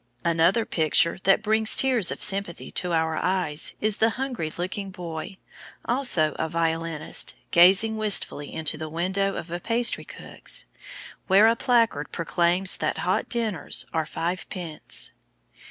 Another 0.25 0.65
picture, 0.65 1.19
that 1.25 1.43
brings 1.43 1.75
tears 1.75 2.09
of 2.09 2.23
sympathy 2.23 2.71
to 2.71 2.91
our 2.91 3.17
eyes, 3.17 3.75
is 3.79 3.97
the 3.97 4.09
hungry 4.17 4.51
looking 4.57 4.89
boy, 4.89 5.37
also 5.85 6.35
a 6.39 6.49
violinist, 6.49 7.35
gazing 7.51 7.97
wistfully 7.97 8.51
into 8.51 8.79
the 8.79 8.89
window 8.89 9.35
of 9.35 9.51
a 9.51 9.59
pastry 9.59 10.03
cook's, 10.03 10.65
where 11.27 11.45
a 11.45 11.55
placard 11.55 12.11
proclaims 12.11 12.77
that 12.77 12.97
hot 13.05 13.29
dinners 13.29 13.85
are 13.93 14.07
five 14.07 14.49
pence. 14.49 15.11